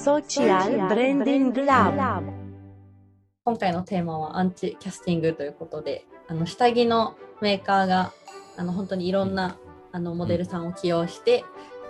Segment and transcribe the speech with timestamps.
[0.00, 2.22] Social Branding Lab
[3.44, 8.10] 今回のテーマはアンチキャスティングということであの下着のメーカーが
[8.56, 9.58] あの本当にいろんな
[9.92, 11.44] あのモデルさんを起用して、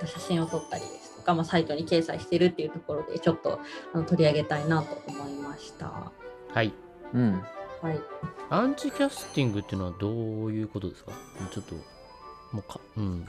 [0.06, 3.60] 写真を撮ったりですとか、まあ、サイトに掲載しているっていうところでちょっと
[3.92, 6.10] あの取り上げたいなと思いました。
[6.52, 6.72] はい。
[7.14, 7.40] うん。
[7.80, 8.00] はい、
[8.48, 11.12] アンチキャスティングっていうのはどういうことですか？
[11.52, 13.24] ちょっと、もうか、うん。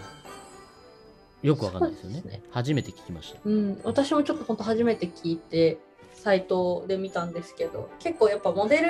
[1.42, 2.22] よくわかんないですよね。
[2.22, 3.40] ね初めて聞きました。
[3.44, 5.78] うん、私もちょっと本当初めて聞いて
[6.14, 8.86] サイトで見たんですけど結構やっぱモデル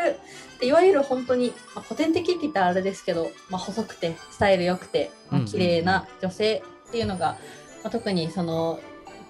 [0.55, 7.37] っていわゆる本当に、まあ、古典的って言ったらあれですけど、まあ、細くてスタイル良くて、まあうん綺麗な女性っていうのが、
[7.83, 8.79] まあ、特にその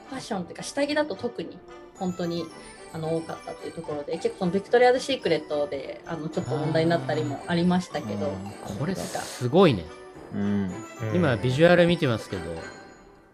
[0.10, 1.58] ファッションっていうか下着だと特に
[2.00, 2.46] 本当に
[2.94, 8.34] あの多かったっていうところで結構その Victoria's Secret であのちょっと問題になったりもありましたけど
[8.80, 9.86] これすごいね。
[10.34, 10.72] うん。
[11.14, 12.44] 今、ビジュアル見てますけど、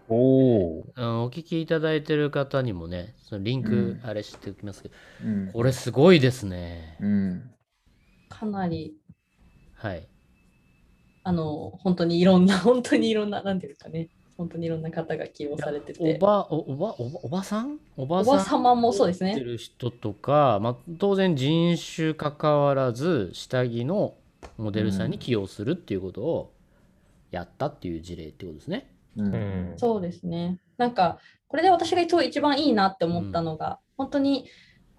[0.10, 0.94] おお。
[0.96, 5.52] あのお聞きいただいてる方にもね、そのリンクうんあれしておきますけど、うん。
[5.54, 6.98] これすごいですね。
[7.02, 7.52] うん。
[8.30, 8.96] かなり
[9.76, 10.08] はい。
[11.24, 17.80] あの本当にいろんな 本当にいろんななんていうんですかね本当にいろんな方が起用されてておば、おおば、おばおばさん？
[17.98, 18.36] おばおさん？
[18.38, 19.46] ば様もそうです持ってね。
[19.46, 24.16] る人とか、まあ、当然人種関わらず下着の
[24.58, 26.54] モデルさんに起用するっていうことを
[27.32, 28.90] やったっていう事例ってことですね。
[29.18, 29.26] うん。
[29.26, 29.74] うん。
[29.78, 30.60] そうですね。
[30.78, 34.48] なんかこれで私が今日一番いいなって思ったのが、本当に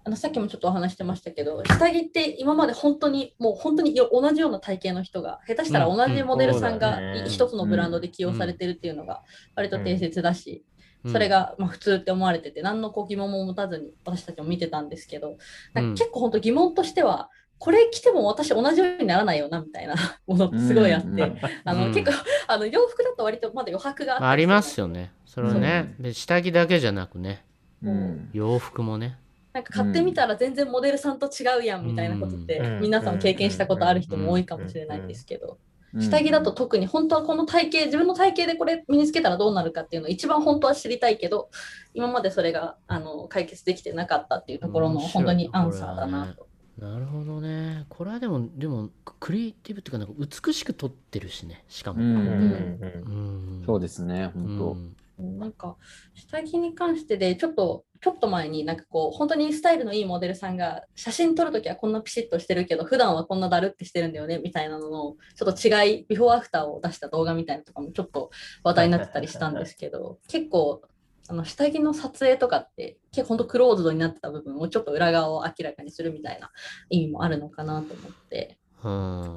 [0.03, 9.23] あのさっきもちょっとお話してましたけど下着って今まで本当にもう本当によ同じような体型の人が下手したらうん同じモデルさんが一つのブランドで起用されてるっていうのが
[9.55, 10.65] 割と定説だし、
[11.03, 11.11] うん。
[11.11, 15.37] それがまあ普通って思われてて何のこう疑問も持たずに私たちも見てたんですけど
[15.73, 21.37] なんか結構本当疑問としてはこれ着ても私同じようにならないよなみたいな ものってすごいあって、うん。
[21.65, 21.93] あのうん。
[21.93, 25.11] 結構あの洋服だと割とまだ余白があありますよね。
[25.25, 27.43] それはね、で下着だけじゃなくね、
[27.83, 28.29] うん。
[28.33, 29.17] 洋服もね。
[29.51, 32.81] なんか買ってみたら全然モデルさんと違うやんみたいなことって、うん。
[32.81, 35.57] 皆さん経験したことある人も多いかもしれないんですけど、
[35.93, 36.01] うん。
[36.01, 41.49] 下着だと特に本当はこの体型自分の体型でこれ身につけたらどうなるかっていうのを一番本当は知りたいけど
[41.93, 46.48] 今までそれがあの解決できてなかったっていうところの本当にアンサーだなと。
[46.79, 47.85] なるほどね。
[47.89, 52.01] これはでも、でも、クリエイティブっていうか、なんか美しく撮ってるしね、しかも。
[52.01, 54.95] うんうんうんそうですね、う本ん。
[55.37, 55.75] なんか
[56.15, 68.31] 下着に関してでちょっとちょっと前になんかこう本当にスタイルのいいモデルさんが写真撮るときはこんなピシッとしてるけど普段はこんなだるってしてるんだよねみたいなののちょっと違いビフォーアフターを出した動画みたいなのとかもちょっと
[68.63, 70.81] 話題になってたりしたんですけど結構
[71.29, 76.49] あの下着の撮影とかって結構本当クローズドになってた部分をちょっと裏側を明らかにするみたいな
[76.89, 78.57] 意味もあるのかなと思って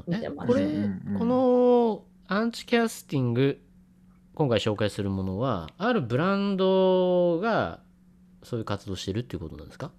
[0.06, 0.52] 見てます。
[0.54, 3.60] うんこのアンチキャスティング
[4.34, 7.80] 今回紹介するものはあるブランドが
[8.42, 9.92] そういう活動してるっていうことなんですか？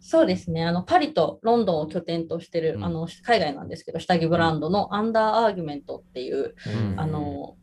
[0.00, 0.66] そうですね。
[0.66, 2.84] あのパリとロンドンを拠点としてる、うん。
[2.84, 7.00] あの海外なんですけど、下着ブランドの Underargument っていう、うん。
[7.00, 7.56] あの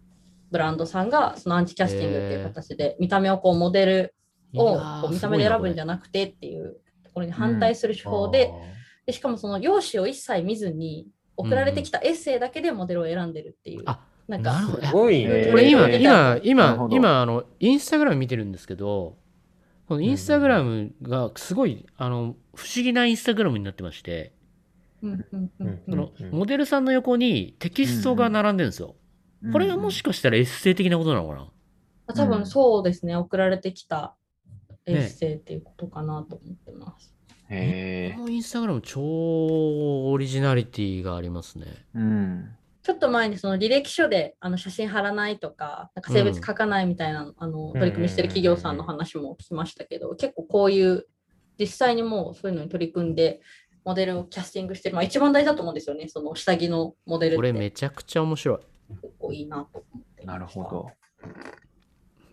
[0.52, 4.16] ブランドさんがそのアンチキャスティングっていう形で、見た目をこうモデル
[4.54, 8.52] をこう見た目で選ぶんじゃななくてっていうところに反対する手法で,、
[9.06, 11.08] でしかもその用紙を一切見ずに
[11.38, 15.48] 送られてきたエッセイだけでモデルを選んでるっていう、あなんかなるほどすごいね。
[15.52, 19.18] これ今えー今今今あのインスタグラム見てるんですけど
[19.88, 24.32] このインスタグラムがすごいあの不思議なインスタグラムになってまして
[25.02, 28.96] うんうんうんうんそのモデルさんの横にテキストが並んでるんですよ。
[29.46, 31.48] 当これがもしかしたらエッセイ的なことなのかな？
[32.14, 34.16] 多分そうですね、送られてきた
[34.86, 37.14] エッセイっていうことかなと思ってます。
[37.50, 38.24] へえこ。
[38.24, 41.68] のインスタグラム超オリジナリティがありますね。
[41.96, 42.50] うん。
[42.84, 51.06] ちょっと前にその履歴書であの写真貼らないとか、なんか性別書かないみたいな、あの取り組みしてる企業さんの話も聞きましたけど、結構こういう
[51.60, 53.40] 実際にもうそういうのに取り組んで、
[53.86, 58.60] モデルをキャスティングしてる、まあ、一番大事だと思うんですよね、その下着のモデルってこれめちゃくちゃ面白い。
[59.02, 60.92] 結構いいなと思ってなるほど。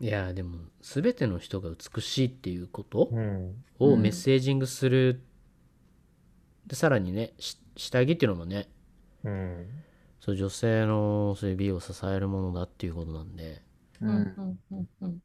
[0.01, 3.65] いやでも全ての人が美しいっていうことうん。
[3.79, 5.23] をメッセージングする、
[6.67, 8.69] でさらにねし下着っていうのもね
[9.25, 9.67] うん。
[10.21, 13.63] そう女性のそういう美を支えるものだっていうことなんで
[14.01, 14.17] うんうん。
[14.17, 15.19] うんうんうん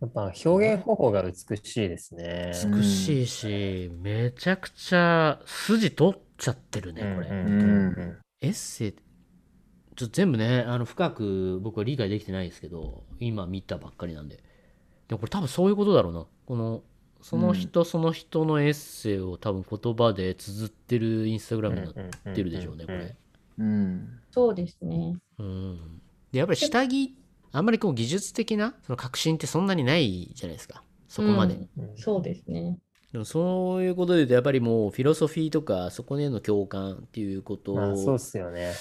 [0.00, 2.52] やっぱ表現方法が美しいですね。
[2.64, 8.94] うん美しいし、めちゃくちゃ筋取っちゃってるねこれ、うんうんうんエッセイ
[9.96, 14.42] ちょっと全部ねあの深く僕は理解できてないですけど今見たばっかりなんで。
[15.08, 16.26] でもこれ多分そういうことだろうな。
[16.46, 16.82] この
[17.20, 23.16] その人その人のエッセイを多分言葉で綴ってるインスタグラムになってるでしょうねこれ。
[23.58, 24.20] うん。
[24.30, 25.16] そうですね。
[25.38, 26.00] うん。
[26.32, 27.16] でやっぱり下着
[27.52, 30.82] あんまりこう技術的なその革新ってそんなにないじゃないですか。
[31.08, 31.96] そこまで、うん。
[31.96, 32.78] そうですね。
[33.12, 38.72] でもそういうことで言うとやっぱりもうフィロソフィーとかそこへの共感っていうことまあそうっすよね。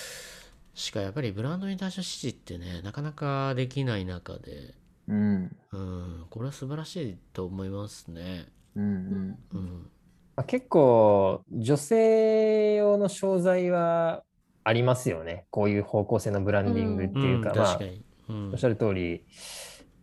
[0.74, 4.74] しかやっぱりブランドに対しての支持ってねなかなかできない中で。
[5.08, 5.56] うん。
[5.72, 6.26] うん。
[6.30, 8.48] これは素晴らしいと思いますね。
[8.76, 9.38] うん。
[9.54, 9.90] うん。
[10.36, 14.24] まあ、結構女性用の商材は
[14.64, 15.46] ありますよね。
[15.52, 17.58] こういう方向性のブランディングっていうか、うん。
[17.58, 18.52] まあ確かに、うん。
[18.52, 19.26] おっしゃる通り、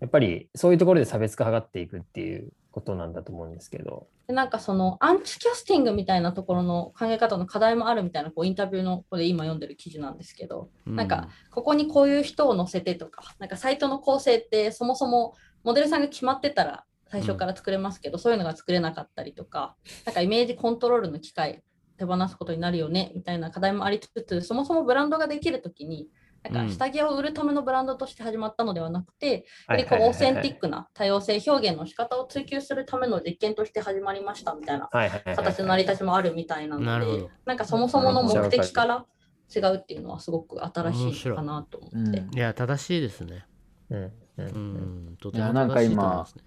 [0.00, 4.06] やっぱりそういうところで差別化図っていくっていうことなんだと思うんですけど。
[4.26, 19.74] でなんかそのアンチキャスティングみたいなところの考え方の課題もあるみたいなこうインタビューのここで今読んでる記事なんですけど、なんかここにこういう人を載せてとか、なんかサイトの構成ってそもそもモデルさんが決まってたら最初から作れますけど、そういうのが作れなかったりとか、
[20.06, 21.62] なんかイメージコントロールの機会
[21.98, 26.08] 手放すことになるよねみたいな課題もありつつ、そもそもブランドができるときに、
[26.42, 34.88] なんか下着を売るためのブランドとして始まったのではなくて、よりこうオーセンティックな多様性表現の仕方を追求するための実験として始まりましたみたいな
[35.36, 39.06] 形の成り立ちもあるみたいなのでなんかそもそもの目的から
[39.54, 42.24] 違うっていうのはすごく新しいのかなと思って。
[42.34, 43.44] いや正しいですね。
[43.90, 43.98] うん。
[43.98, 44.10] うん。
[44.10, 45.12] ううん。
[45.12, 46.44] んとてもいやなんか正しいと思いますね。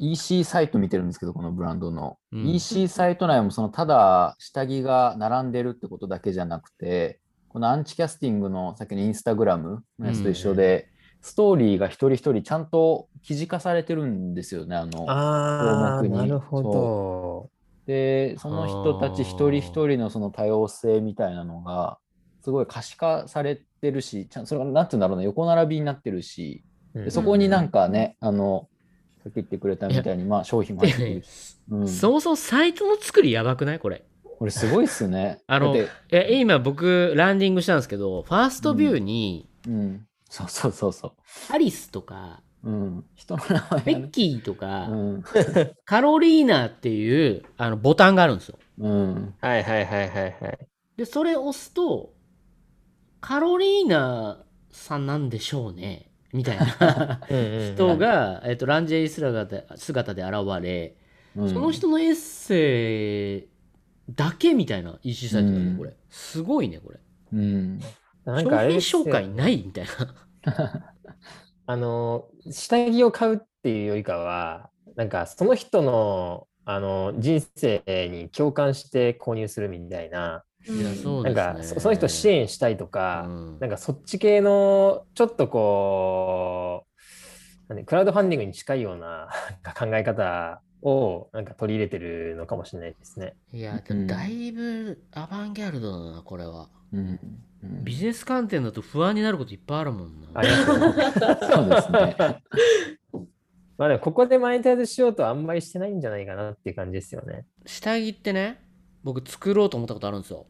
[0.00, 2.18] EC サイト見てるんですけど、このブランドの。
[2.32, 2.46] うん。
[2.46, 10.88] EC サイト内もそのただ下着が並んでるってことだけじゃなくて、このアンチキャスティングのさっきのインスタグラムのやつと一緒で、
[11.20, 14.76] ストーリーが一人一人ちゃんと記事化されてるんですよね。
[14.76, 16.18] あのああ、項目に。
[16.18, 17.50] なるほど。
[17.86, 21.98] で、その人たち一人一人のその多様性みたいなのが、
[22.42, 26.62] すごい可視化されてるし、ちゃんそれがなんていうんだろうな、横並びになってるし、
[26.94, 28.68] でそこになんかね、あの、
[29.22, 33.78] さっき言ってくれたみたいに、まあ商品も入ってくるし、うん、そもそもサイトの作りやばくない？
[33.78, 34.04] これ
[34.38, 35.40] これすごいっすね。
[35.48, 35.74] あの
[36.10, 41.14] え今僕ランディングしたんですけどファーストビューにうん、そうそうそうそ
[41.50, 42.70] アリスとかう。
[42.70, 43.82] うん、人の名前がね。
[43.84, 45.24] ベッキーとか、うん、
[45.84, 48.58] カロリーナっていうあのボタンがあるんですよ。
[48.78, 50.58] うん、はいはいはいはいはい。
[50.96, 52.12] でそれを押すと
[53.20, 60.96] カロリーナさんなんでしょうねみたいな人人が、えっとランジェリー姿で姿で現れ、
[61.36, 63.57] うん、その人のエッセイ
[64.10, 65.78] だけみたいな EC サイトだね、うん。
[65.78, 65.94] これ。
[66.08, 66.98] すごいねこれ。
[67.32, 67.78] うん、
[68.24, 69.84] なんかあれ商品紹介ないみたい
[70.44, 70.94] な。
[71.66, 81.74] あの、下着を買うっていうよりかは、なんかその人のあの人生に共感して購入するみたいな、いやそうなんですね。
[81.74, 83.58] かそその人を支援したいとか、うん。
[83.58, 86.84] なんかそっち系のちょっとこ
[87.70, 89.28] う、クラウドファンディングに近いような
[89.78, 93.34] 考え方をなんか取り入れてるのかもしれないですね。
[93.52, 102.16] いやでもだいぶアバンギャルドだなこれはうん、うんビジネス観点だと不安になることいっぱいあるもんなありますねそうですね。
[103.76, 107.46] まあでもここでマネタイズしようとはあんまりしてないんじゃないかなっていう感じですよね。
[107.66, 108.60] 下着ってね
[109.02, 110.46] 僕作ろうと思ったことあるんですよ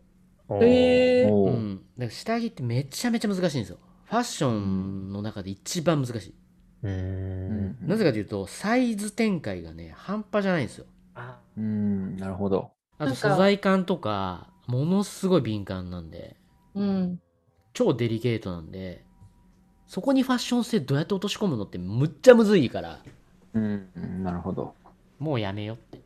[0.49, 3.79] おーえーうん、だから下着ってめちゃめちゃ難しいんですよ。
[4.05, 6.35] ファッションの中で一番難しい。
[6.83, 10.87] うんんなぜかというと、サイズ展開がね、半端じゃないんですよ。
[11.15, 12.71] あうん、なるほど。
[12.99, 16.37] あと素材感とか、ものすごい敏感なんで、
[16.75, 17.21] うん、
[17.73, 19.05] 超デリケートなんで、
[19.87, 23.01] そこにファッション性どうやって落とし込むのってむっちゃむずいから、
[23.55, 24.75] うん、うんなるほど。
[25.19, 26.01] もうやめよって、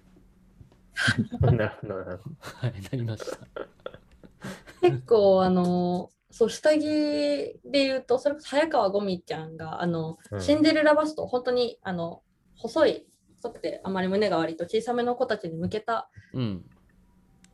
[1.41, 2.37] なるほどなるほど。
[2.41, 3.39] はい、なりました。
[4.81, 10.41] 結構あのそう下着で言うとそれこそ早川ゴミちゃんがあの、うん。
[10.41, 12.23] シンデレラバスト本当にあの
[12.57, 13.07] 細い
[13.43, 16.65] 細くてあまり胸が割と小さめの子たちに向けたうん。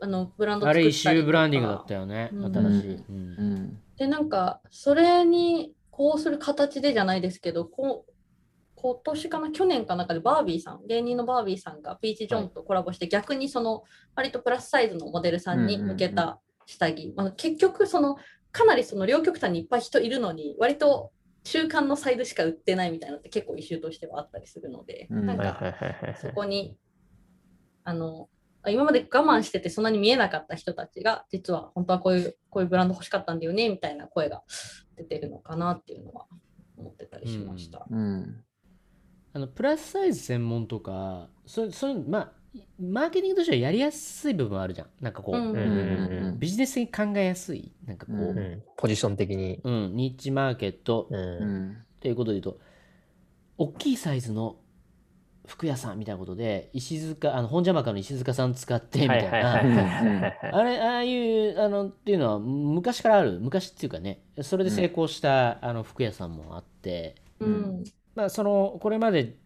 [0.00, 1.22] あのブランドあれ作ったりとか。
[1.22, 2.54] 一周ブランディングだったよね、うん。
[2.54, 2.94] 新しい。
[2.94, 3.54] ううん。
[3.54, 8.12] ん、でなんかそれにこうする形でじゃないですけどこう
[8.76, 13.82] 今年かな去年かなんかでバービーさん芸人のバービーさんがピーチ・ジョンとコラボして、逆にその
[14.14, 18.18] 割とプラスサイズのモデルさんに向けた下着、まあ、結局その
[18.52, 21.12] かなりその両極端にいっぱい人いるのに割と
[21.44, 25.26] 中間のサイズしか売ってないみたいなのって結構イシューとしてはあったりするので、うん。
[25.26, 25.74] なんか
[26.20, 26.76] そこに
[27.84, 28.28] あの
[28.62, 34.42] あ今まで我慢しててそんなに見えなかった人たちが実は本当はこういうこういうブランド欲しかったんだよねみたいな声が
[34.96, 36.26] 出てるのかなっていうのは
[36.76, 37.86] 思ってたりしました。
[37.90, 38.44] うん、
[39.32, 42.32] あのプラスサイズ専門とかそうそういうまあ
[42.80, 44.88] マーケティングとしてはやりやすい部分はあるじゃん。
[45.00, 47.72] なんかこう、うんうんうんビジネス的に考えやすい。
[47.86, 48.62] なんかこう、うん。
[48.76, 49.60] ポジション的に。
[49.64, 51.08] うん、ニッチマーケット。
[52.00, 52.60] ということで言うと
[53.58, 54.56] 大きいサイズの
[55.46, 59.28] 服屋さんみたいなことで石塚あの本邪魔かの石塚さん使ってみたいな。
[59.28, 59.76] はいはい
[60.20, 63.40] はいあれああいうあのっていうのは昔からある。
[63.40, 67.16] 昔っていうかねそれで成功した、あの服屋さんもあって。
[67.40, 67.84] うん。
[68.14, 69.36] まあそのこれまで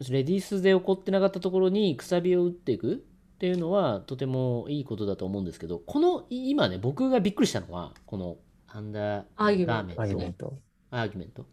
[0.00, 2.96] レディースで起こってなかったところにくさびを打っていくっ
[3.38, 8.36] ていうのはとてもいいことだと思うんですけどこの今ね僕がびっくりしたのはこの
[8.68, 10.18] アンダーアーギュメラーメンントアーギュ。
[10.18, 10.58] メント。
[10.90, 11.46] アーギュメント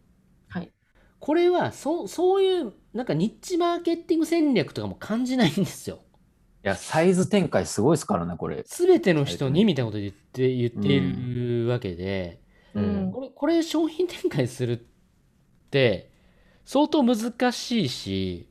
[0.50, 0.72] はい。
[1.20, 6.00] これはそうそういうなんかニッチマーケティング戦略とかも感じないんですよ。
[6.64, 8.64] いや、サイズ展開すごいですからね、これ。
[8.68, 12.40] 全ての人にみたいなこと言って言っているわけで、
[12.76, 14.82] うんこれこれ商品展開するっ
[15.72, 16.11] て
[16.66, 18.48] 相当難しいし、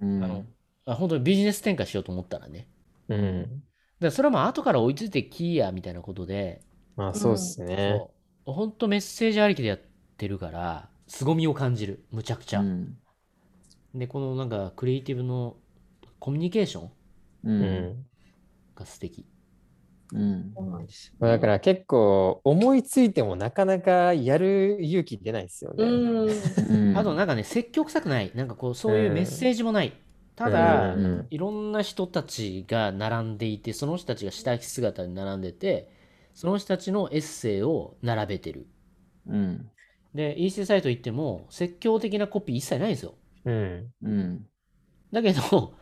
[0.00, 0.22] うん。
[0.22, 0.46] あの
[0.86, 2.68] あ本当にビジネス展開しようと思ったらね。
[3.08, 3.62] うん。
[4.00, 6.62] だからそれはまあ後から追いついてきやみたいなことで、
[6.96, 7.76] まあそうですね。
[7.78, 8.12] そ
[8.46, 8.52] う。
[8.52, 9.80] 本当メッセージありきでやっ
[10.16, 12.04] てるから凄みを感じる。
[12.10, 12.96] むちゃくちゃ、うん。
[13.94, 15.56] でこのなんかクリエイティブの
[16.18, 16.90] コミュニケーション
[17.44, 18.06] ううんん。
[18.76, 19.26] が素敵
[20.12, 20.52] うん。
[20.54, 25.84] そうなんですよまあだから結構思いついてもなかなかやる勇気出ないですよね。
[25.84, 26.28] うん。
[26.28, 26.96] うん。
[26.96, 28.32] あとなんかね積極臭くない。
[28.34, 29.14] なんかこうそういううん。
[29.14, 29.92] メッセージもない、
[30.36, 35.90] ただ、うんうんいろんな人たちが並んでいてその人たちが下着姿に並んでて
[36.34, 38.66] その人たちのエッセイを並べてる。
[39.26, 39.70] うん。
[40.14, 43.14] で EC サイト行っても説教的なコピー一切ないんですよ。
[43.46, 43.86] うん。
[44.02, 44.46] うん。
[45.12, 45.74] だけど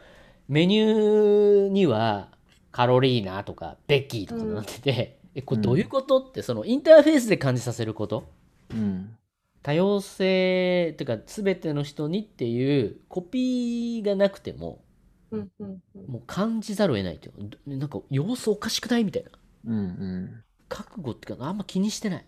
[0.48, 2.28] メニューには
[2.72, 8.28] カロリーナとかベッキーとかなってて、 えこれどういうことってそのインターフェースで感じさせること？
[8.70, 9.16] うん。
[9.62, 14.82] 多様性っていうか全ての人にっていうコピーがなくても
[15.30, 16.06] うんうんうん。
[16.06, 19.30] もう感じざるを得ないというどなんか様子おかしくないみたいな。
[19.64, 22.24] うん覚悟っていうかあんま気にしてない。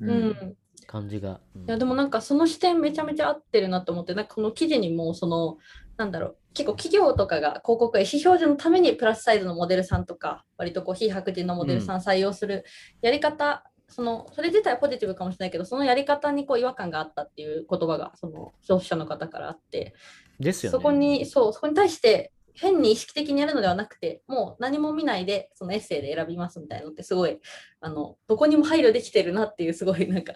[0.00, 0.56] うんうん
[0.88, 1.62] 感じが、うん。
[1.62, 5.58] いやでもなんかその視点めちゃめちゃ合ってるなと思ってなんかこの記事にもその
[5.98, 12.64] なんだろう結構企業とかが広告や意思表示のためにプラスサイズのモデルさんとか割とこう非白人のモデルさん採用する
[13.02, 19.94] やり方、そのそれ自体はポジティブかもしれないけどそのやり方にこう違和感があったっていう言葉がその消費者の方からあって
[20.40, 20.72] ですよね。
[20.72, 27.38] そこにそうそこに対して変に意識的にやるのではなくてもう何も見ないでそのエッセイで選びますみたいなのってすごい
[27.80, 30.34] あのどこにも配慮できてるなっていうすごいなんか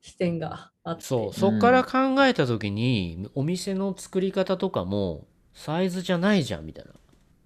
[0.00, 1.04] 視点があって。
[1.04, 6.92] そうそっから考えた時に、お店の作り方とかもサイズじゃないじゃんみたいな。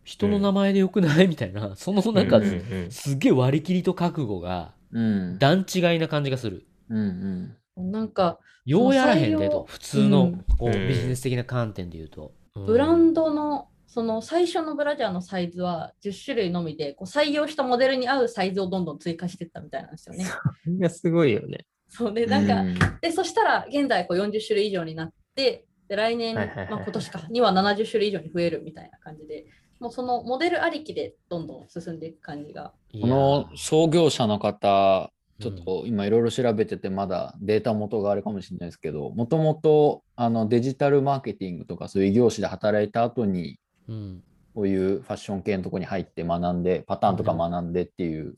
[0.04, 1.28] 人の名前でよくない？
[1.28, 1.76] みたいな。
[1.76, 2.46] そのなんか、うんう
[2.88, 2.90] ん。
[2.90, 5.38] すっげえ割り切りと覚悟がうん。
[5.38, 6.66] 段違いな感じがする。
[6.88, 10.44] うんなんかようやらへんで採用と普通のうん。
[10.58, 10.88] こううん。
[10.88, 12.66] ビジネス的な観点で言うと、うん。
[12.66, 20.24] ブランドのその最初のブラジャーのサイズは10種類のみでこう採用したモデルに合うサイズをどんどん追加していったみたいなんですよね。
[20.24, 21.66] それがすごいよね。
[21.90, 22.64] そうでなんか、
[23.02, 29.44] でそしたら現在こう40種類以上になってで来年、はいはいはいはいまあ、今年かには70種類以上に増えるみたいな感じで
[29.78, 32.72] もうそのモデルありきでどんどん進んでいく感じが。
[32.98, 43.58] この創業者の方、ちょっうんと今いろいろ調べてて、まだデータ元があるかもしれないですけど、もともとあのデジタルマーケティングとかそういう異業種で働いた後に、
[43.92, 44.22] うん。
[44.54, 48.36] こういうファッション系のとこに入って学んで、パターンとか学んでっていう、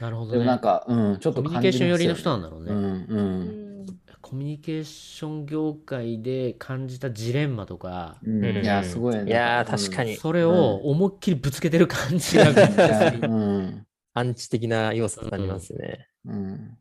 [0.00, 2.82] なるほどでもねなんか、うん、ちょっとコミュニケーション寄りの人ななんだろうね、うん。
[2.82, 3.06] う。
[3.08, 3.82] うん。
[3.82, 3.86] ん
[4.20, 8.44] コミュニケーション業界で感じたジレンマとか、うん。
[8.44, 8.62] うん。
[8.62, 9.24] いや、すごいね。
[9.24, 10.16] いやー確かに。
[10.16, 12.50] それを思いっきりぶつけてる感じが、
[13.22, 13.86] うん。
[14.14, 16.08] アンチ的な要素になりますね。
[16.26, 16.78] うん。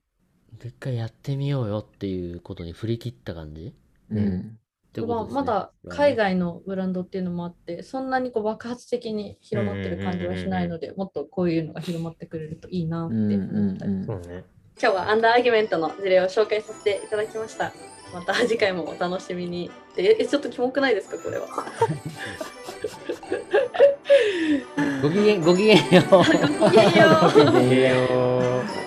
[0.63, 3.75] 一回やってみようよっていうことに振り切った感じ？
[4.09, 4.57] うん。
[5.01, 13.91] ってことですねまあまだ海外のブランドっていうのもあってそんなにこう爆発的に広まってる感じはしないのでもっとこういうのが広まってくれるといいなってうん思ったり。
[14.77, 17.71] 今日はアンダーアーギュメントの事例を紹介させていただきました。
[18.13, 19.71] また次回もお楽しみに。
[19.95, 21.47] え、えちょっとキモくないですか、これは？
[25.01, 27.31] ごきげんごきげんよういやいや。
[27.61, 28.75] いいよー